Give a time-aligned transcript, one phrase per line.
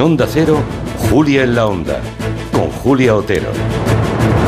[0.00, 0.62] En Onda Cero,
[1.10, 2.00] Julia en la Onda,
[2.52, 3.50] con Julia Otero.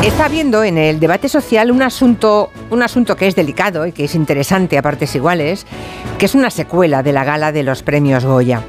[0.03, 4.05] Está habiendo en el debate social un asunto, un asunto que es delicado y que
[4.05, 5.67] es interesante a partes iguales,
[6.19, 8.63] que es una secuela de la gala de los premios Goya.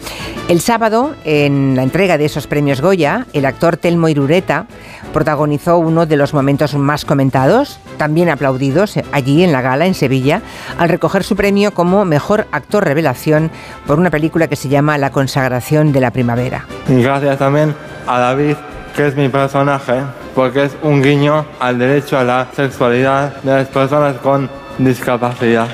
[0.50, 4.68] El sábado, en la entrega de esos premios Goya, el actor Telmo Irureta
[5.14, 10.42] protagonizó uno de los momentos más comentados, también aplaudidos allí en la gala en Sevilla,
[10.78, 13.52] al recoger su premio como mejor actor revelación
[13.88, 16.66] por una película que se llama La consagración de la primavera.
[16.88, 17.74] Gracias también
[18.06, 18.58] a David,
[18.98, 20.02] que es mi personaje,
[20.36, 25.70] porque es un guiño al derecho a la sexualidad de las personas con discapacidad.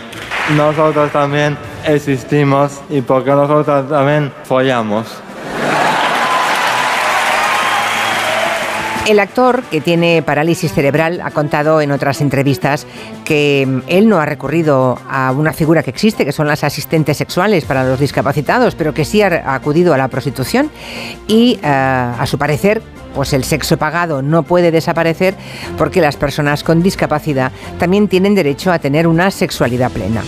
[0.56, 5.08] Nosotros también existimos y porque nosotros también follamos.
[9.10, 12.86] El actor, que tiene parálisis cerebral, ha contado en otras entrevistas
[13.26, 17.18] que mm, él no ha recurrido a una figura que existe, que son las asistentes
[17.18, 20.70] sexuales para los discapacitados, pero que sí ha acudido a la prostitución
[21.28, 22.84] y, eh, a su parecer,
[23.16, 25.34] pues el sexo pagado no puede desaparecer
[25.76, 30.22] porque las personas con discapacidad también tienen derecho a tener una sexualidad plena.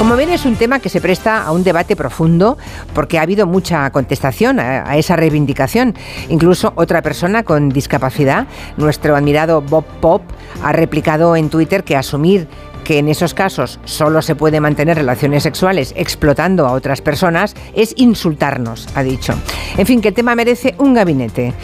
[0.00, 2.56] Como ven, es un tema que se presta a un debate profundo
[2.94, 5.94] porque ha habido mucha contestación a, esa reivindicación.
[6.30, 8.46] Incluso otra persona con discapacidad,
[8.78, 10.22] nuestro admirado Bob Pop,
[10.62, 12.48] ha replicado en Twitter que asumir
[12.90, 17.94] que en esos casos solo se puede mantener relaciones sexuales explotando a otras personas es
[17.96, 19.32] insultarnos, ha dicho.
[19.76, 21.54] En fin, que el tema merece un gabinete.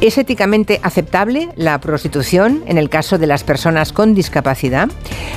[0.00, 4.88] ¿Es éticamente aceptable la prostitución en el caso de las personas con discapacidad?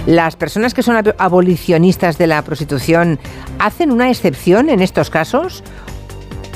[0.08, 3.20] ¿Las personas que son abolicionistas de la prostitución
[3.60, 5.64] hacen una excepción en estos casos?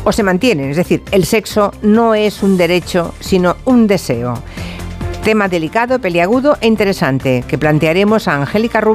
[0.04, 0.72] ¿O se mantienen?
[0.72, 4.42] Es decir, el sexo no es un derecho, sino un deseo.
[5.24, 8.88] Tema delicado, peliagudo e interesante que plantearemos a Angélica Rubio